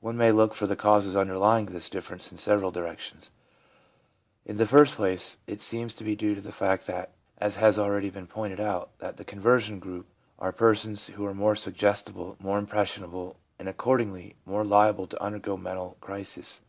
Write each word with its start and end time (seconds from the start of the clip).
One 0.00 0.18
may 0.18 0.32
look 0.32 0.52
for 0.52 0.66
the 0.66 0.76
causes 0.76 1.16
underlying 1.16 1.64
this 1.64 1.88
difference 1.88 2.30
in 2.30 2.36
several 2.36 2.70
directions. 2.70 3.30
In 4.44 4.58
the 4.58 4.66
first 4.66 4.96
place, 4.96 5.38
it 5.46 5.62
seems 5.62 5.94
to 5.94 6.04
be 6.04 6.14
due 6.14 6.34
to 6.34 6.42
the 6.42 6.52
fact, 6.52 6.90
as 7.38 7.56
has 7.56 7.78
already 7.78 8.10
been 8.10 8.26
pointed 8.26 8.60
out, 8.60 8.90
that 8.98 9.16
the 9.16 9.24
conversion 9.24 9.78
group 9.78 10.08
are 10.38 10.52
persons 10.52 11.06
who 11.06 11.24
are 11.24 11.32
more 11.32 11.56
suggestible, 11.56 12.36
more 12.38 12.58
impressionable, 12.58 13.36
and, 13.58 13.66
accordingly, 13.66 14.36
more 14.44 14.62
liable 14.62 15.06
to 15.06 15.22
undergo 15.22 15.56
mental 15.56 15.96
crises. 16.02 16.60